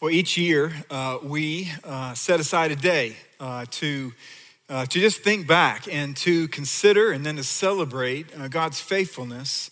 [0.00, 4.14] Well, each year uh, we uh, set aside a day uh, to,
[4.70, 9.70] uh, to just think back and to consider and then to celebrate uh, God's faithfulness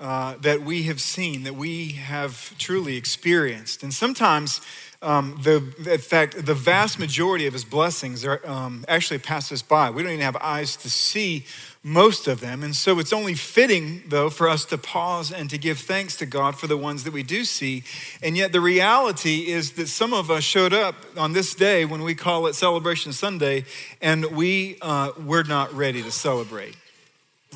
[0.00, 3.82] uh, that we have seen, that we have truly experienced.
[3.82, 4.60] And sometimes,
[5.02, 5.56] um, the,
[5.90, 9.90] in fact, the vast majority of his blessings are, um, actually pass us by.
[9.90, 11.46] We don't even have eyes to see
[11.82, 12.62] most of them.
[12.62, 16.26] And so it's only fitting, though, for us to pause and to give thanks to
[16.26, 17.82] God for the ones that we do see.
[18.22, 22.02] And yet, the reality is that some of us showed up on this day when
[22.02, 23.64] we call it Celebration Sunday,
[24.00, 26.76] and we, uh, we're not ready to celebrate.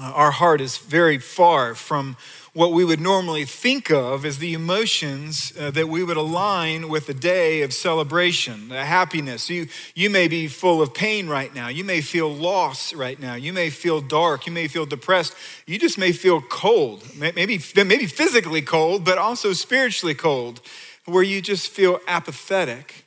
[0.01, 2.17] Uh, our heart is very far from
[2.55, 7.09] what we would normally think of as the emotions uh, that we would align with
[7.09, 9.49] a day of celebration, a happiness.
[9.49, 11.69] You, you may be full of pain right now.
[11.69, 13.35] You may feel loss right now.
[13.35, 14.47] You may feel dark.
[14.47, 15.35] You may feel depressed.
[15.67, 20.61] You just may feel cold, maybe, maybe physically cold, but also spiritually cold,
[21.05, 23.02] where you just feel apathetic.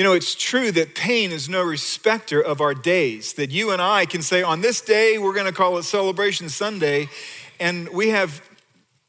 [0.00, 3.82] You know, it's true that pain is no respecter of our days, that you and
[3.82, 7.10] I can say, on this day, we're going to call it Celebration Sunday,
[7.60, 8.40] and we have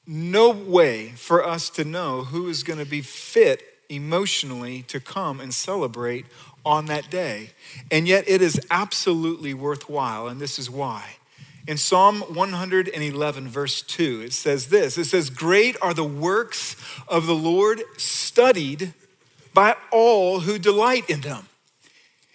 [0.05, 5.39] no way for us to know who is going to be fit emotionally to come
[5.39, 6.25] and celebrate
[6.65, 7.51] on that day.
[7.89, 11.15] And yet it is absolutely worthwhile, and this is why.
[11.67, 16.75] In Psalm 111, verse 2, it says this It says, Great are the works
[17.07, 18.93] of the Lord, studied
[19.53, 21.47] by all who delight in them.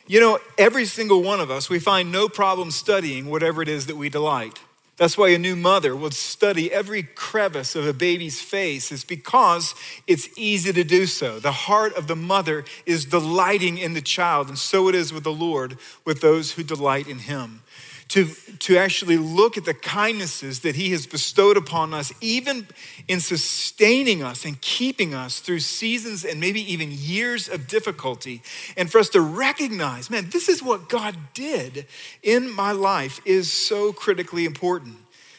[0.07, 3.87] You know, every single one of us, we find no problem studying whatever it is
[3.87, 4.59] that we delight.
[4.97, 9.75] That's why a new mother will study every crevice of a baby's face, is because
[10.07, 11.39] it's easy to do so.
[11.39, 15.25] The heart of the mother is delighting in the child, and so it is with
[15.25, 17.63] the Lord, with those who delight in him
[18.09, 18.27] to,
[18.61, 22.69] to actually look at the kindnesses that He has bestowed upon us, even
[23.09, 28.43] in sustaining us and keeping us through seasons and maybe even years of difficulty.
[28.77, 31.87] And for us to recognize, man, this is what God did
[32.23, 34.97] in my life is so critically important.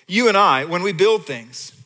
[0.07, 1.76] You and I, when we build things,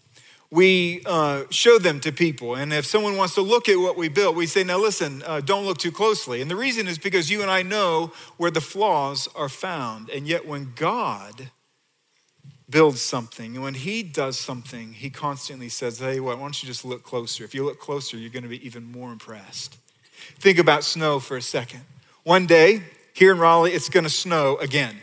[0.52, 2.56] we uh, show them to people.
[2.56, 5.40] And if someone wants to look at what we built, we say, now listen, uh,
[5.40, 6.42] don't look too closely.
[6.42, 10.10] And the reason is because you and I know where the flaws are found.
[10.10, 11.52] And yet, when God
[12.70, 16.68] builds something, and when He does something, He constantly says, hey, what, why don't you
[16.68, 17.46] just look closer?
[17.46, 19.78] If you look closer, you're going to be even more impressed.
[20.38, 21.82] Think about snow for a second.
[22.24, 24.98] One day, here in Raleigh, it's going to snow again.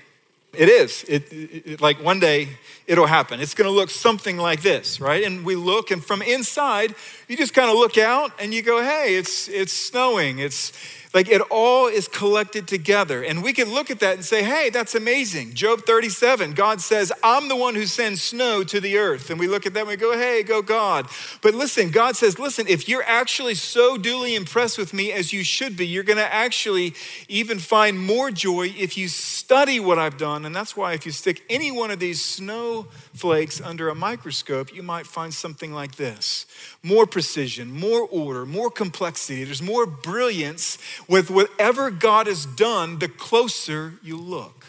[0.54, 1.04] It is.
[1.04, 2.48] It, it, like one day
[2.86, 3.40] it'll happen.
[3.40, 5.22] It's going to look something like this, right?
[5.22, 6.94] And we look, and from inside,
[7.28, 10.38] you just kind of look out and you go, "Hey, it's it's snowing.
[10.38, 10.72] It's
[11.14, 13.22] like it all is collected together.
[13.22, 15.54] And we can look at that and say, hey, that's amazing.
[15.54, 19.30] Job 37, God says, I'm the one who sends snow to the earth.
[19.30, 21.06] And we look at that and we go, hey, go God.
[21.40, 25.44] But listen, God says, listen, if you're actually so duly impressed with me as you
[25.44, 26.94] should be, you're going to actually
[27.28, 30.44] even find more joy if you study what I've done.
[30.44, 34.82] And that's why if you stick any one of these snowflakes under a microscope, you
[34.82, 36.46] might find something like this
[36.82, 39.44] more precision, more order, more complexity.
[39.44, 44.64] There's more brilliance with whatever God has done, the closer you look.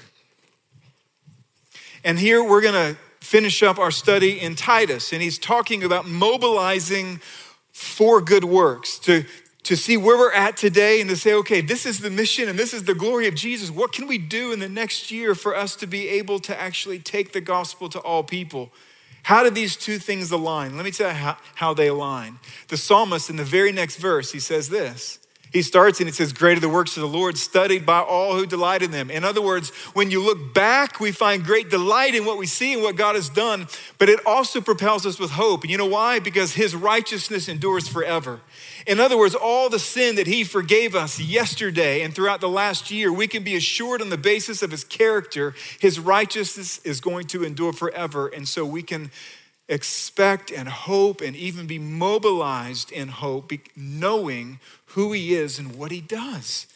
[2.04, 6.08] And here we're going to finish up our study in Titus, and he's talking about
[6.08, 7.20] mobilizing
[7.72, 9.24] for good works to,
[9.64, 12.58] to see where we're at today and to say, okay, this is the mission and
[12.58, 13.70] this is the glory of Jesus.
[13.70, 17.00] What can we do in the next year for us to be able to actually
[17.00, 18.72] take the gospel to all people?
[19.24, 20.76] How do these two things align?
[20.76, 22.40] Let me tell you how, how they align.
[22.70, 25.20] The psalmist, in the very next verse, he says this.
[25.52, 28.36] He starts and he says, Great are the works of the Lord, studied by all
[28.36, 29.10] who delight in them.
[29.10, 32.74] In other words, when you look back, we find great delight in what we see
[32.74, 33.68] and what God has done,
[33.98, 35.64] but it also propels us with hope.
[35.64, 36.20] And you know why?
[36.20, 38.42] Because his righteousness endures forever.
[38.86, 42.92] In other words, all the sin that he forgave us yesterday and throughout the last
[42.92, 47.26] year, we can be assured on the basis of his character, his righteousness is going
[47.28, 48.28] to endure forever.
[48.28, 49.10] And so we can
[49.70, 55.92] expect and hope and even be mobilized in hope, knowing who he is and what
[55.92, 56.68] he does.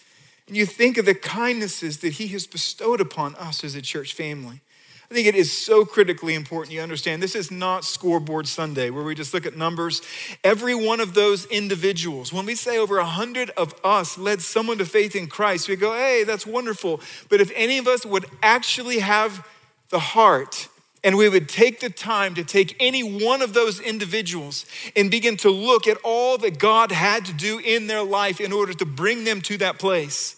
[0.47, 4.13] And you think of the kindnesses that he has bestowed upon us as a church
[4.13, 4.61] family.
[5.09, 9.03] I think it is so critically important you understand this is not scoreboard Sunday where
[9.03, 10.01] we just look at numbers.
[10.43, 14.79] Every one of those individuals, when we say over a hundred of us led someone
[14.79, 16.99] to faith in Christ, we go, hey, that's wonderful.
[17.29, 19.47] But if any of us would actually have
[19.89, 20.67] the heart
[21.03, 24.65] and we would take the time to take any one of those individuals
[24.95, 28.53] and begin to look at all that God had to do in their life in
[28.53, 30.37] order to bring them to that place.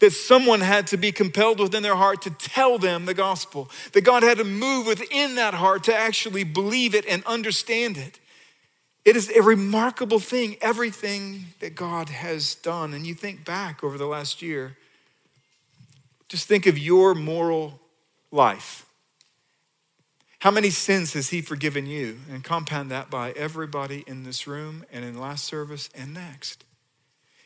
[0.00, 3.70] That someone had to be compelled within their heart to tell them the gospel.
[3.92, 8.18] That God had to move within that heart to actually believe it and understand it.
[9.04, 12.94] It is a remarkable thing, everything that God has done.
[12.94, 14.76] And you think back over the last year,
[16.28, 17.78] just think of your moral
[18.32, 18.83] life.
[20.44, 22.20] How many sins has He forgiven you?
[22.30, 26.64] And compound that by everybody in this room and in last service and next.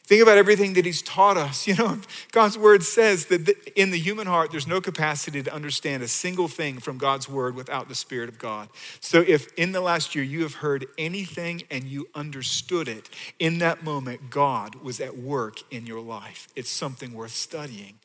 [0.03, 1.65] Think about everything that he's taught us.
[1.69, 2.01] You know,
[2.33, 6.49] God's word says that in the human heart, there's no capacity to understand a single
[6.49, 8.69] thing from God's word without the Spirit of God.
[8.99, 13.09] So if in the last year you have heard anything and you understood it,
[13.39, 16.49] in that moment, God was at work in your life.
[16.57, 18.01] It's something worth studying.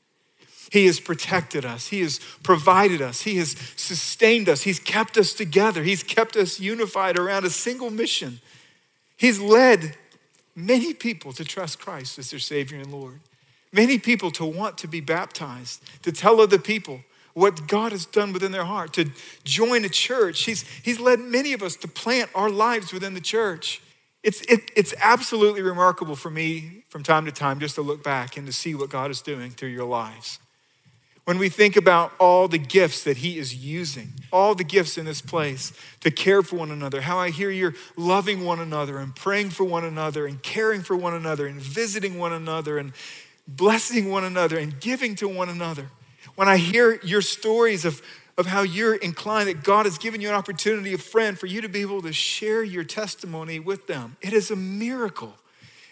[0.74, 1.90] He has protected us.
[1.90, 3.22] He has provided us.
[3.22, 4.64] He has sustained us.
[4.64, 5.84] He's kept us together.
[5.84, 8.40] He's kept us unified around a single mission.
[9.16, 9.96] He's led
[10.56, 13.20] many people to trust Christ as their Savior and Lord,
[13.72, 17.02] many people to want to be baptized, to tell other people
[17.36, 19.12] what God has done within their heart, to
[19.44, 20.42] join a church.
[20.46, 23.80] He's, he's led many of us to plant our lives within the church.
[24.24, 28.38] It's, it, it's absolutely remarkable for me from time to time just to look back
[28.38, 30.40] and to see what God is doing through your lives
[31.26, 35.06] when we think about all the gifts that He is using, all the gifts in
[35.06, 35.72] this place
[36.02, 39.64] to care for one another, how I hear you're loving one another and praying for
[39.64, 42.92] one another and caring for one another and visiting one another and
[43.48, 45.90] blessing one another and giving to one another.
[46.36, 48.02] When I hear your stories of,
[48.38, 51.62] of how you're inclined, that God has given you an opportunity, a friend, for you
[51.62, 55.36] to be able to share your testimony with them, it is a miracle.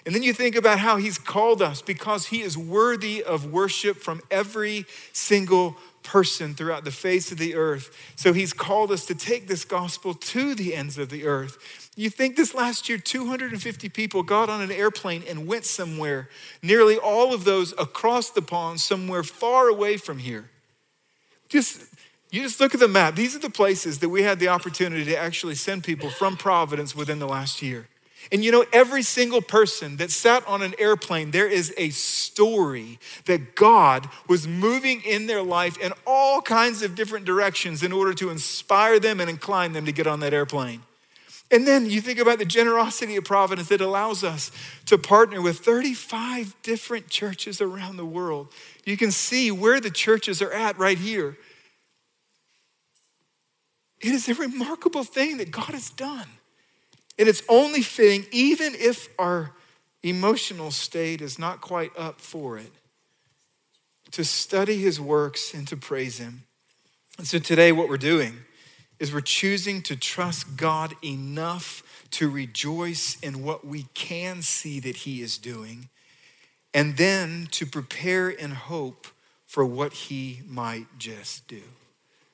[0.05, 3.97] And then you think about how he's called us because he is worthy of worship
[3.97, 7.95] from every single person throughout the face of the earth.
[8.15, 11.91] So he's called us to take this gospel to the ends of the earth.
[11.95, 16.29] You think this last year, 250 people got on an airplane and went somewhere,
[16.63, 20.49] nearly all of those across the pond, somewhere far away from here.
[21.49, 21.83] Just
[22.31, 23.15] you just look at the map.
[23.15, 26.95] These are the places that we had the opportunity to actually send people from Providence
[26.95, 27.89] within the last year.
[28.31, 32.99] And you know, every single person that sat on an airplane, there is a story
[33.25, 38.13] that God was moving in their life in all kinds of different directions in order
[38.15, 40.81] to inspire them and incline them to get on that airplane.
[41.51, 44.51] And then you think about the generosity of Providence that allows us
[44.85, 48.47] to partner with 35 different churches around the world.
[48.85, 51.37] You can see where the churches are at right here.
[53.99, 56.27] It is a remarkable thing that God has done.
[57.21, 59.51] And it's only fitting, even if our
[60.01, 62.71] emotional state is not quite up for it,
[64.09, 66.45] to study his works and to praise him.
[67.19, 68.37] And so today, what we're doing
[68.97, 74.95] is we're choosing to trust God enough to rejoice in what we can see that
[74.95, 75.89] he is doing,
[76.73, 79.05] and then to prepare in hope
[79.45, 81.61] for what he might just do.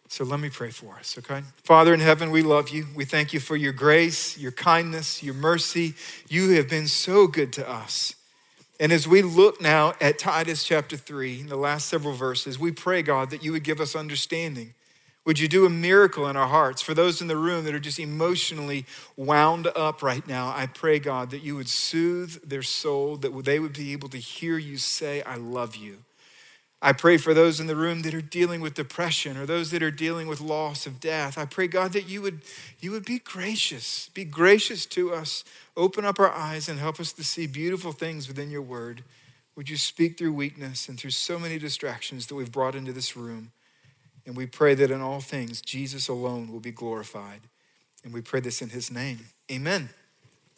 [0.10, 1.44] So let me pray for us, okay?
[1.64, 2.88] Father in heaven, we love you.
[2.96, 5.96] We thank you for your grace, your kindness, your mercy.
[6.30, 8.16] You have been so good to us.
[8.80, 12.72] And as we look now at Titus chapter 3, in the last several verses, we
[12.72, 14.76] pray, God, that you would give us understanding.
[15.26, 16.82] Would you do a miracle in our hearts?
[16.82, 18.86] For those in the room that are just emotionally
[19.18, 23.60] wound up right now, I pray, God, that you would soothe their soul, that they
[23.60, 25.98] would be able to hear you say, I love you.
[26.80, 29.82] I pray for those in the room that are dealing with depression or those that
[29.82, 31.38] are dealing with loss of death.
[31.38, 32.42] I pray, God, that you would,
[32.80, 35.44] you would be gracious, be gracious to us,
[35.76, 39.04] open up our eyes and help us to see beautiful things within your word.
[39.56, 43.18] Would you speak through weakness and through so many distractions that we've brought into this
[43.18, 43.52] room?
[44.28, 47.42] And we pray that in all things, Jesus alone will be glorified.
[48.04, 49.20] And we pray this in his name.
[49.52, 49.90] Amen.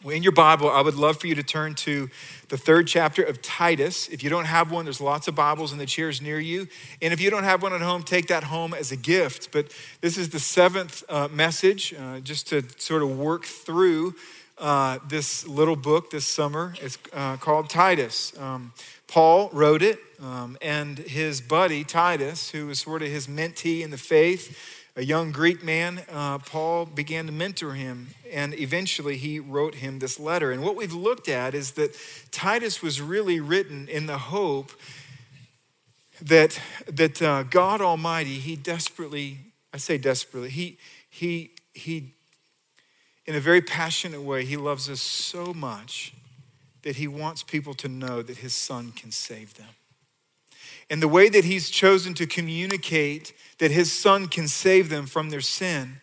[0.06, 2.10] In your Bible, I would love for you to turn to
[2.48, 4.08] the third chapter of Titus.
[4.08, 6.70] If you don't have one, there's lots of Bibles in the chairs near you.
[7.02, 9.52] And if you don't have one at home, take that home as a gift.
[9.52, 14.16] But this is the seventh uh, message, uh, just to sort of work through
[14.58, 16.76] uh, this little book this summer.
[16.82, 18.32] It's uh, called Titus.
[18.40, 18.72] Um,
[19.08, 23.92] Paul wrote it, um, and his buddy Titus, who was sort of his mentee in
[23.92, 29.40] the faith, a young Greek man, uh, Paul began to mentor him, and eventually he
[29.40, 30.52] wrote him this letter.
[30.52, 31.96] And what we've looked at is that
[32.32, 34.74] Titus was really written in the hope
[36.22, 39.38] that, that uh, God Almighty, he desperately,
[39.74, 40.78] I say desperately, he,
[41.10, 42.12] he, he,
[43.26, 46.14] in a very passionate way, he loves us so much
[46.82, 49.70] that he wants people to know that his son can save them.
[50.90, 55.30] And the way that he's chosen to communicate that his son can save them from
[55.30, 56.02] their sin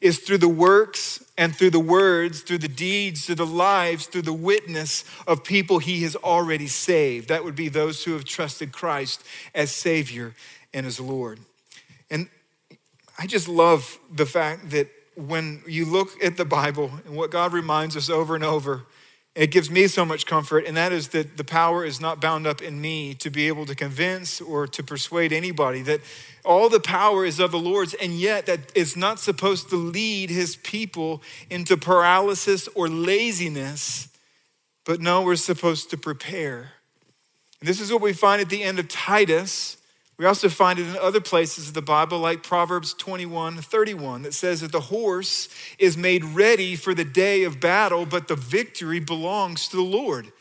[0.00, 4.22] is through the works and through the words, through the deeds, through the lives, through
[4.22, 7.28] the witness of people he has already saved.
[7.28, 9.22] That would be those who have trusted Christ
[9.54, 10.34] as Savior
[10.72, 11.38] and as Lord.
[12.10, 12.28] And
[13.18, 17.52] I just love the fact that when you look at the Bible and what God
[17.52, 18.82] reminds us over and over,
[19.34, 22.46] it gives me so much comfort, and that is that the power is not bound
[22.46, 26.00] up in me to be able to convince or to persuade anybody that
[26.44, 30.30] all the power is of the Lord's, and yet that is not supposed to lead
[30.30, 34.08] his people into paralysis or laziness,
[34.84, 36.72] but no, we're supposed to prepare.
[37.58, 39.78] And this is what we find at the end of Titus.
[40.16, 44.34] We also find it in other places of the Bible, like Proverbs 21 31, that
[44.34, 49.00] says that the horse is made ready for the day of battle, but the victory
[49.00, 50.32] belongs to the Lord.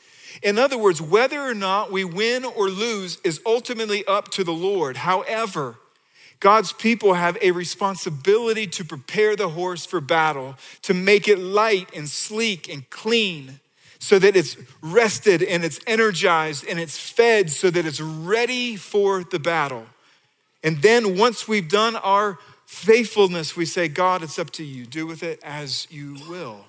[0.44, 4.54] In other words, whether or not we win or lose is ultimately up to the
[4.54, 4.98] Lord.
[4.98, 5.78] However,
[6.40, 11.90] God's people have a responsibility to prepare the horse for battle, to make it light
[11.96, 13.60] and sleek and clean,
[14.04, 19.24] so that it's rested and it's energized and it's fed so that it's ready for
[19.24, 19.86] the battle.
[20.62, 24.86] And then once we've done our faithfulness, we say, God, it's up to you.
[24.86, 26.66] Do with it as you will.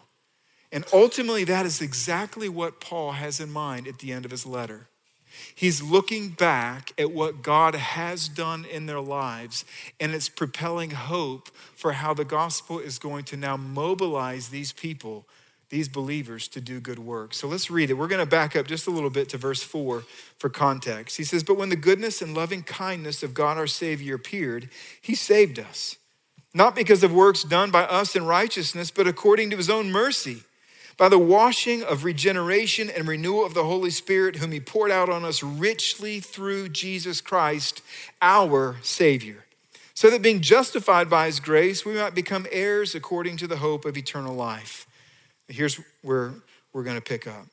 [0.70, 4.46] And ultimately, that is exactly what Paul has in mind at the end of his
[4.46, 4.86] letter.
[5.56, 9.64] He's looking back at what God has done in their lives,
[9.98, 15.26] and it's propelling hope for how the gospel is going to now mobilize these people,
[15.74, 17.34] these believers, to do good work.
[17.34, 17.94] So let's read it.
[17.94, 20.04] We're going to back up just a little bit to verse 4
[20.38, 21.16] for context.
[21.16, 24.70] He says, But when the goodness and loving kindness of God our Savior appeared,
[25.02, 25.96] he saved us,
[26.54, 30.44] not because of works done by us in righteousness, but according to his own mercy
[30.96, 35.08] by the washing of regeneration and renewal of the Holy Spirit, whom He poured out
[35.08, 37.82] on us richly through Jesus Christ,
[38.22, 39.44] our Savior,
[39.92, 43.84] so that being justified by His grace, we might become heirs according to the hope
[43.84, 44.86] of eternal life.
[45.48, 46.32] Here's where
[46.72, 47.46] we're going to pick up.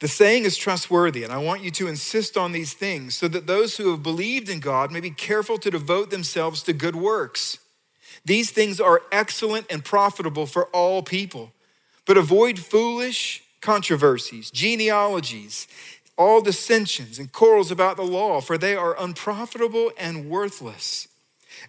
[0.00, 3.46] The saying is trustworthy, and I want you to insist on these things so that
[3.46, 7.58] those who have believed in God may be careful to devote themselves to good works.
[8.24, 11.52] These things are excellent and profitable for all people.
[12.06, 15.68] But avoid foolish controversies, genealogies,
[16.16, 21.08] all dissensions, and quarrels about the law, for they are unprofitable and worthless.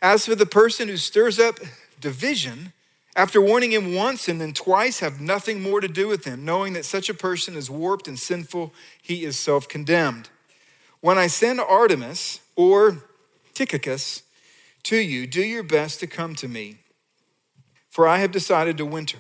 [0.01, 1.59] As for the person who stirs up
[1.99, 2.73] division,
[3.15, 6.73] after warning him once and then twice, have nothing more to do with him, knowing
[6.73, 10.29] that such a person is warped and sinful, he is self condemned.
[11.01, 13.03] When I send Artemas or
[13.53, 14.23] Tychicus
[14.83, 16.77] to you, do your best to come to me,
[17.89, 19.19] for I have decided to winter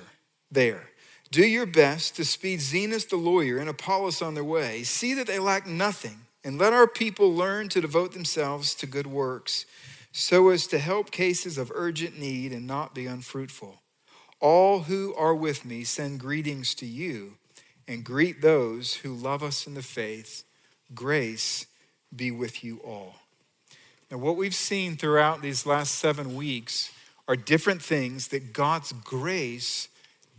[0.49, 0.89] there.
[1.31, 4.83] Do your best to speed Zenas the lawyer and Apollos on their way.
[4.83, 9.07] See that they lack nothing, and let our people learn to devote themselves to good
[9.07, 9.65] works,
[10.11, 13.80] so as to help cases of urgent need and not be unfruitful.
[14.41, 17.37] All who are with me send greetings to you,
[17.87, 20.43] and greet those who love us in the faith.
[20.93, 21.67] Grace
[22.13, 23.15] be with you all.
[24.09, 26.91] Now, what we've seen throughout these last seven weeks
[27.27, 29.87] are different things that God's grace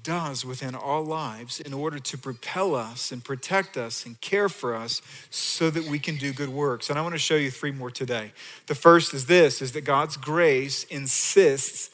[0.02, 4.74] does within our lives in order to propel us and protect us and care for
[4.74, 6.90] us so that we can do good works.
[6.90, 8.32] And I want to show you three more today.
[8.66, 11.90] The first is this is that God's grace insists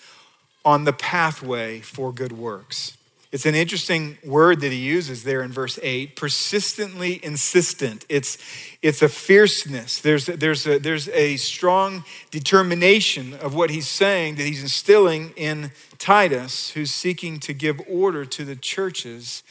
[0.68, 2.98] on the pathway for good works.
[3.32, 8.04] It's an interesting word that he uses there in verse 8, persistently insistent.
[8.10, 8.36] It's,
[8.82, 9.98] it's a fierceness.
[9.98, 15.72] There's, there's, a, there's a strong determination of what he's saying that he's instilling in
[15.96, 19.42] Titus, who's seeking to give order to the churches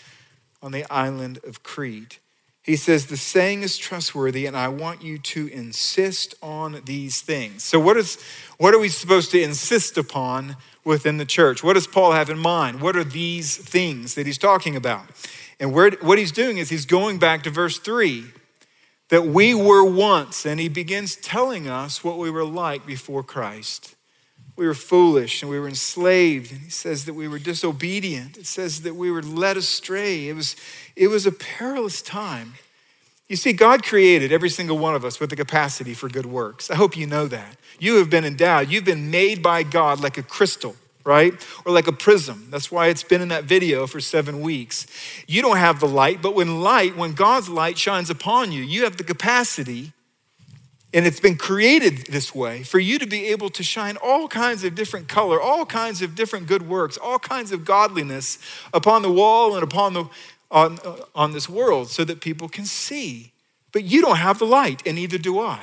[0.61, 2.19] on the island of Crete.
[2.67, 7.63] He says, The saying is trustworthy, and I want you to insist on these things.
[7.63, 8.21] So, what, is,
[8.59, 10.57] what are we supposed to insist upon
[10.87, 11.63] within the church.
[11.63, 12.81] What does Paul have in mind?
[12.81, 15.05] What are these things that he's talking about?
[15.59, 18.23] And where, what he's doing is he's going back to verse 3
[19.09, 23.95] that we were once, and he begins telling us what we were like before Christ.
[24.57, 26.51] We were foolish and we were enslaved.
[26.51, 28.37] And he says that we were disobedient.
[28.37, 30.27] It says that we were led astray.
[30.27, 30.55] It was,
[30.95, 32.55] it was a perilous time.
[33.29, 36.71] You see, God created every single one of us with the capacity for good works.
[36.71, 37.57] I hope you know that.
[37.77, 41.33] You have been endowed, you've been made by God like a crystal, right?
[41.65, 42.47] Or like a prism.
[42.49, 44.87] That's why it's been in that video for seven weeks.
[45.27, 48.85] You don't have the light, but when light, when God's light shines upon you, you
[48.85, 49.91] have the capacity,
[50.97, 54.63] and it's been created this way for you to be able to shine all kinds
[54.63, 58.39] of different color, all kinds of different good works, all kinds of godliness
[58.73, 60.05] upon the wall and upon the
[60.49, 63.31] on, uh, on this world so that people can see.
[63.73, 65.59] But you don't have the light, and neither do I.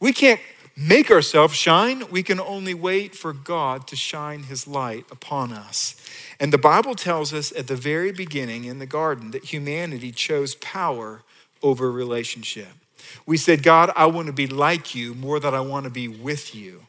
[0.00, 0.40] We can't
[0.74, 2.08] make ourselves shine.
[2.10, 5.94] We can only wait for God to shine his light upon us.
[6.40, 10.54] And the Bible tells us at the very beginning in the garden that humanity chose
[10.54, 11.20] power
[11.62, 12.68] over relationship.
[13.26, 16.08] We said, God, I want to be like you more than I want to be
[16.08, 16.86] with you.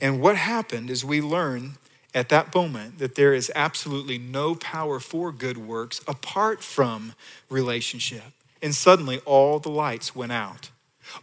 [0.00, 1.74] And what happened is we learned
[2.14, 7.14] at that moment that there is absolutely no power for good works apart from
[7.48, 8.32] relationship.
[8.62, 10.70] And suddenly all the lights went out.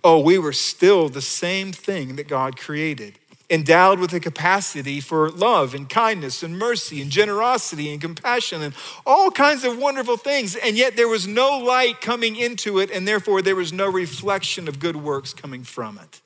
[0.04, 3.18] Oh, we were still the same thing that God created,
[3.51, 8.74] endowed with a capacity for love and kindness and mercy and generosity and compassion and
[9.05, 10.55] all kinds of wonderful things.
[10.55, 14.70] And yet there was no light coming into it, and therefore there was no reflection
[14.70, 16.22] of good works coming from it.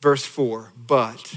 [0.00, 1.34] Verse 4 But,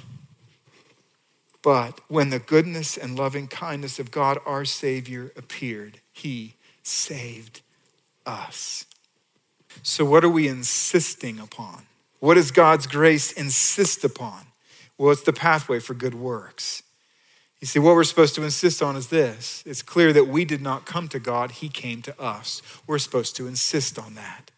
[1.64, 6.54] but when the goodness and loving kindness of God our Savior appeared, He
[6.84, 7.62] saved
[8.24, 8.86] us.
[9.82, 11.88] So, what are we insisting upon?
[12.22, 14.46] What does God's grace insist upon?
[14.98, 16.84] Well, it's the pathway for good works.
[17.60, 20.62] You see, what we're supposed to insist on is this it's clear that we did
[20.62, 22.62] not come to God, He came to us.
[22.86, 24.52] We're supposed to insist on that.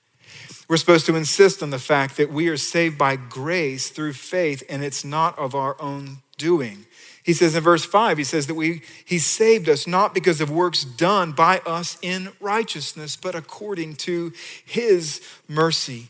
[0.67, 4.61] We're supposed to insist on the fact that we are saved by grace through faith,
[4.69, 6.85] and it's not of our own doing.
[7.23, 10.51] He says in verse 5, he says that we, he saved us not because of
[10.51, 14.33] works done by us in righteousness, but according to
[14.65, 16.09] his mercy.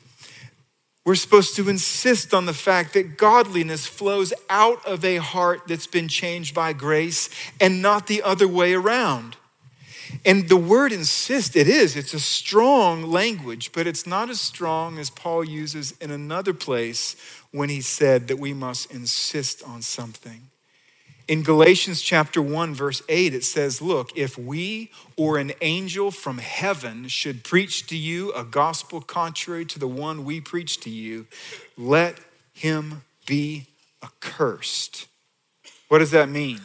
[1.05, 5.87] We're supposed to insist on the fact that godliness flows out of a heart that's
[5.87, 7.29] been changed by grace
[7.59, 9.35] and not the other way around.
[10.25, 14.97] And the word insist, it is, it's a strong language, but it's not as strong
[14.97, 17.15] as Paul uses in another place
[17.51, 20.49] when he said that we must insist on something.
[21.25, 26.39] In Galatians chapter 1, verse 8, it says, Look, if we or an angel from
[26.39, 31.25] heaven should preach to you a gospel contrary to the one we preach to you,
[31.77, 32.19] let
[32.53, 33.67] him be
[34.03, 35.07] accursed.
[35.87, 36.59] What does that mean?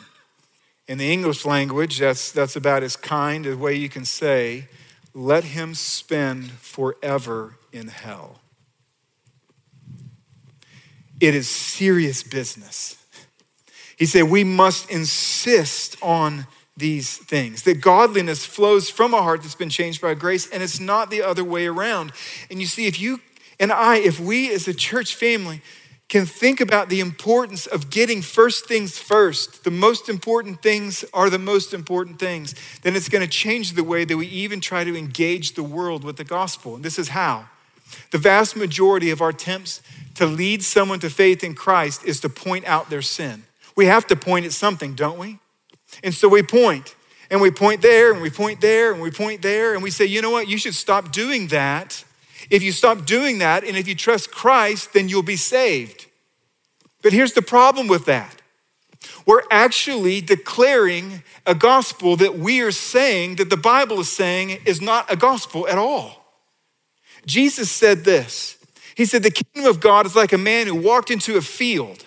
[0.88, 4.66] In the English language, that's, that's about as kind a way you can say,
[5.14, 8.40] let him spend forever in hell.
[11.20, 12.97] It is serious business.
[13.98, 17.64] He said, We must insist on these things.
[17.64, 21.22] That godliness flows from a heart that's been changed by grace, and it's not the
[21.22, 22.12] other way around.
[22.50, 23.20] And you see, if you
[23.58, 25.60] and I, if we as a church family
[26.08, 31.28] can think about the importance of getting first things first, the most important things are
[31.28, 34.84] the most important things, then it's going to change the way that we even try
[34.84, 36.76] to engage the world with the gospel.
[36.76, 37.48] And this is how.
[38.10, 39.82] The vast majority of our attempts
[40.14, 43.44] to lead someone to faith in Christ is to point out their sin
[43.78, 45.38] we have to point at something, don't we?
[46.02, 46.96] And so we point,
[47.30, 50.04] and we point there, and we point there, and we point there, and we say,
[50.04, 50.48] you know what?
[50.48, 52.04] You should stop doing that.
[52.50, 56.06] If you stop doing that, and if you trust Christ, then you'll be saved.
[57.02, 58.42] But here's the problem with that
[59.24, 64.82] we're actually declaring a gospel that we are saying that the Bible is saying is
[64.82, 66.24] not a gospel at all.
[67.26, 68.58] Jesus said this
[68.96, 72.04] He said, The kingdom of God is like a man who walked into a field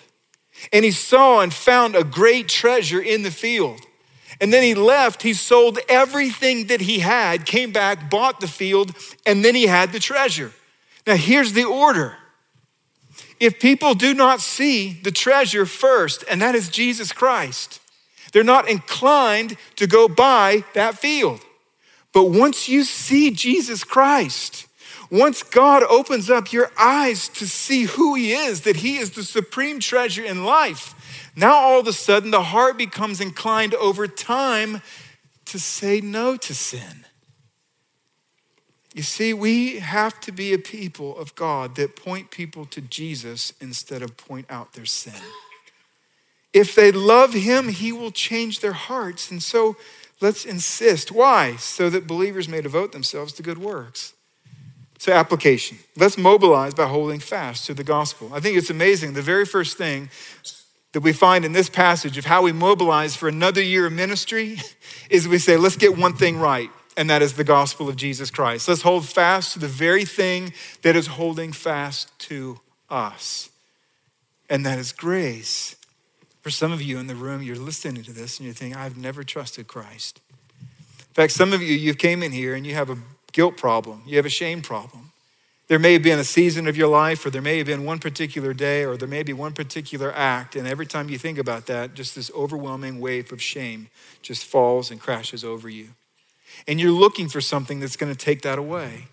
[0.72, 3.80] and he saw and found a great treasure in the field.
[4.40, 8.94] And then he left, he sold everything that he had, came back, bought the field,
[9.24, 10.52] and then he had the treasure.
[11.06, 12.16] Now, here's the order.
[13.38, 17.80] If people do not see the treasure first, and that is Jesus Christ,
[18.32, 21.40] they're not inclined to go buy that field.
[22.12, 24.66] But once you see Jesus Christ,
[25.12, 29.22] once God opens up your eyes to see who He is, that He is the
[29.22, 34.80] supreme treasure in life, now all of a sudden the heart becomes inclined over time
[35.44, 37.04] to say no to sin.
[38.94, 43.52] You see, we have to be a people of God that point people to Jesus
[43.60, 45.20] instead of point out their sin.
[46.54, 49.30] If they love Him, He will change their hearts.
[49.30, 49.76] And so
[50.22, 51.12] let's insist.
[51.12, 51.56] Why?
[51.56, 54.14] So that believers may devote themselves to good works.
[55.02, 55.78] So, application.
[55.96, 58.30] Let's mobilize by holding fast to the gospel.
[58.32, 59.14] I think it's amazing.
[59.14, 60.10] The very first thing
[60.92, 64.60] that we find in this passage of how we mobilize for another year of ministry
[65.10, 68.30] is we say, let's get one thing right, and that is the gospel of Jesus
[68.30, 68.68] Christ.
[68.68, 73.50] Let's hold fast to the very thing that is holding fast to us,
[74.48, 75.74] and that is grace.
[76.42, 78.96] For some of you in the room, you're listening to this and you're thinking, I've
[78.96, 80.20] never trusted Christ.
[80.60, 82.98] In fact, some of you, you came in here and you have a
[83.32, 85.12] guilt problem, you have a shame problem.
[85.68, 87.98] There may have been a season of your life, or there may have been one
[87.98, 91.66] particular day, or there may be one particular act, and every time you think about
[91.66, 93.88] that, just this overwhelming wave of shame
[94.20, 95.88] just falls and crashes over you.
[96.68, 99.06] And you're looking for something that's going to take that away.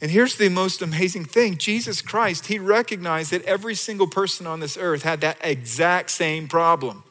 [0.00, 4.60] And here's the most amazing thing Jesus Christ, He recognized that every single person on
[4.60, 7.04] this earth had that exact same problem.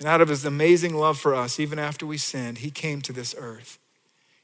[0.00, 3.12] And out of His amazing love for us, even after we sinned, He came to
[3.12, 3.78] this earth.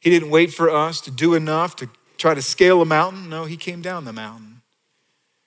[0.01, 3.29] He didn't wait for us to do enough to try to scale a mountain.
[3.29, 4.63] No, he came down the mountain.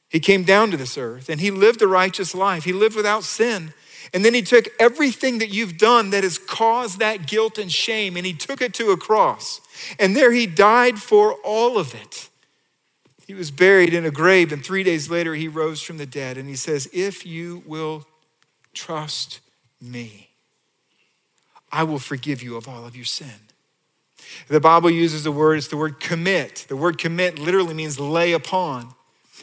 [0.10, 2.66] He came down to this earth and he lived a righteous life.
[2.66, 3.74] He lived without sin.
[4.14, 8.18] And then he took everything that you've done that has caused that guilt and shame
[8.18, 9.62] and he took it to a cross.
[10.00, 12.30] And there he died for all of it.
[13.32, 16.38] He was buried in a grave, and three days later he rose from the dead.
[16.38, 18.06] And he says, If you will
[18.74, 19.40] trust
[19.80, 20.32] me,
[21.72, 23.51] I will forgive you of all of your sin.
[24.48, 26.65] The Bible uses the word, it's the word commit.
[26.67, 28.94] The word commit literally means lay upon.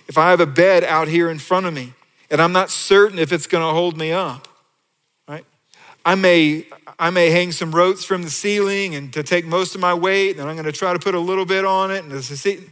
[0.07, 1.94] If I have a bed out here in front of me
[2.31, 4.48] and I'm not certain if it's going to hold me up,
[5.29, 5.44] right?
[6.05, 6.66] I may,
[6.98, 10.38] I may hang some ropes from the ceiling and to take most of my weight,
[10.38, 12.05] and I'm going to try to put a little bit on it.
[12.05, 12.64] And this is,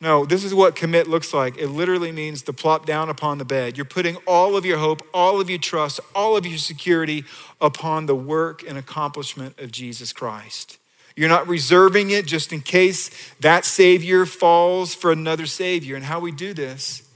[0.00, 1.58] no, this is what commit looks like.
[1.58, 3.76] It literally means to plop down upon the bed.
[3.76, 7.24] You're putting all of your hope, all of your trust, all of your security
[7.60, 10.79] upon the work and accomplishment of Jesus Christ.
[11.16, 15.96] You're not reserving it just in case that Savior falls for another Savior.
[15.96, 17.08] And how we do this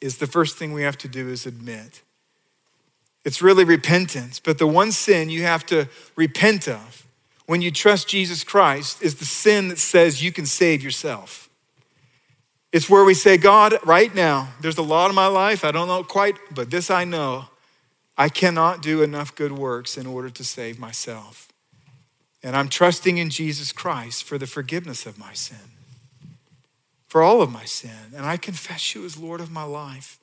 [0.00, 2.02] is the first thing we have to do is admit.
[3.24, 4.40] It's really repentance.
[4.40, 7.06] But the one sin you have to repent of
[7.46, 11.48] when you trust Jesus Christ is the sin that says you can save yourself.
[12.72, 15.88] It's where we say, God, right now, there's a lot of my life, I don't
[15.88, 17.46] know quite, but this I know.
[18.16, 21.49] I cannot do enough good works in order to save myself.
[22.42, 25.72] And I'm trusting in Jesus Christ for the forgiveness of my sin,
[27.06, 28.14] for all of my sin.
[28.16, 30.18] And I confess you as Lord of my life.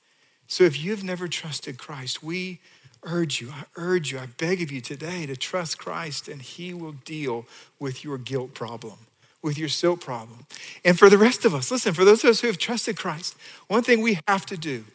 [0.48, 2.60] So if you've never trusted Christ, we
[3.04, 6.74] urge you, I urge you, I beg of you today to trust Christ and he
[6.74, 7.46] will deal
[7.80, 8.98] with your guilt problem,
[9.42, 10.46] with your silt problem.
[10.84, 13.36] And for the rest of us, listen, for those of us who have trusted Christ,
[13.68, 14.86] one thing we have to do,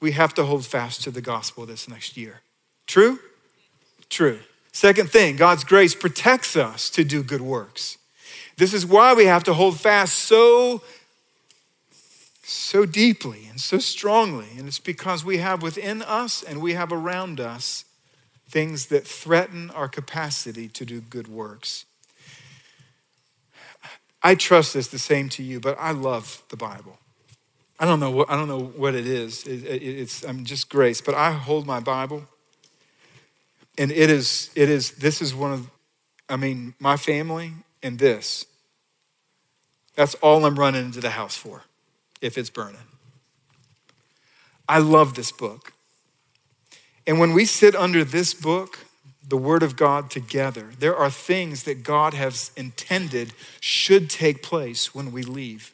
[0.00, 2.40] we have to hold fast to the gospel this next year.
[2.86, 3.18] True?
[4.08, 4.40] True.
[4.78, 7.98] Second thing, God's grace protects us to do good works.
[8.58, 10.82] This is why we have to hold fast so
[12.44, 16.92] so deeply and so strongly, and it's because we have within us and we have
[16.92, 17.86] around us
[18.48, 21.84] things that threaten our capacity to do good works.
[24.22, 27.00] I trust this the same to you, but I love the Bible.
[27.80, 29.44] I don't know what I don't know what it is.
[29.44, 32.28] It, it, it's I'm just grace, but I hold my Bible
[33.78, 35.70] and it is, it is, this is one of,
[36.28, 38.44] I mean, my family and this,
[39.94, 41.62] that's all I'm running into the house for
[42.20, 42.76] if it's burning.
[44.68, 45.72] I love this book.
[47.06, 48.80] And when we sit under this book,
[49.26, 54.94] the Word of God together, there are things that God has intended should take place
[54.94, 55.72] when we leave.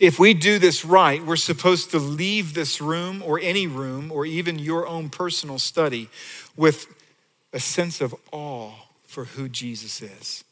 [0.00, 4.26] If we do this right, we're supposed to leave this room or any room or
[4.26, 6.08] even your own personal study
[6.56, 6.86] with
[7.52, 8.72] a sense of awe
[9.06, 10.44] for who Jesus is.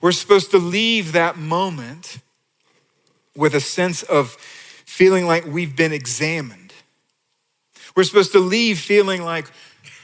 [0.00, 2.18] We're supposed to leave that moment
[3.36, 6.72] with a sense of feeling like we've been examined.
[7.94, 9.50] We're supposed to leave feeling like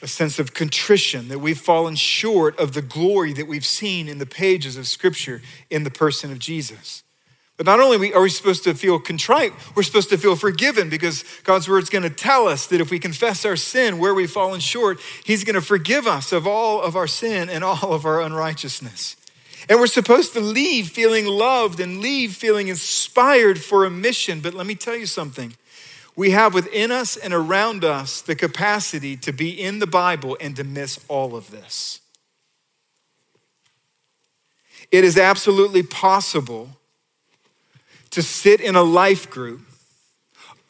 [0.03, 4.19] a sense of contrition that we've fallen short of the glory that we've seen in
[4.19, 7.03] the pages of Scripture in the person of Jesus.
[7.57, 11.25] But not only are we supposed to feel contrite, we're supposed to feel forgiven because
[11.43, 14.31] God's word is going to tell us that if we confess our sin, where we've
[14.31, 18.05] fallen short, He's going to forgive us of all of our sin and all of
[18.05, 19.17] our unrighteousness.
[19.69, 24.41] And we're supposed to leave feeling loved and leave feeling inspired for a mission.
[24.41, 25.57] But let me tell you something.
[26.15, 30.55] We have within us and around us the capacity to be in the Bible and
[30.57, 32.01] to miss all of this.
[34.93, 36.71] It is absolutely possible
[38.17, 39.61] to sit in a life group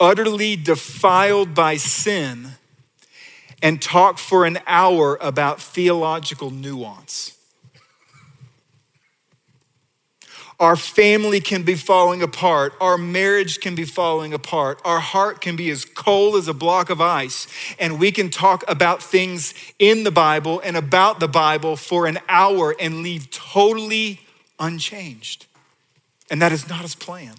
[0.01, 2.49] utterly defiled by sin
[3.63, 7.37] and talk for an hour about theological nuance.
[10.59, 12.73] Our family can be falling apart.
[12.81, 14.81] Our marriage can be falling apart.
[14.83, 17.47] Our heart can be as cold as a block of ice.
[17.79, 22.19] And we can talk about things in the Bible and about the Bible for an
[22.27, 24.19] hour and leave totally
[24.59, 25.45] unchanged.
[26.29, 27.35] And that is not his plan.